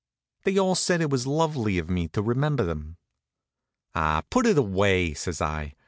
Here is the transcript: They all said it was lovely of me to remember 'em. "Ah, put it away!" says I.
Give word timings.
They 0.45 0.57
all 0.57 0.73
said 0.73 0.99
it 0.99 1.11
was 1.11 1.27
lovely 1.27 1.77
of 1.77 1.87
me 1.91 2.07
to 2.07 2.23
remember 2.23 2.67
'em. 2.67 2.97
"Ah, 3.93 4.23
put 4.31 4.47
it 4.47 4.57
away!" 4.57 5.13
says 5.13 5.41
I. 5.43 5.75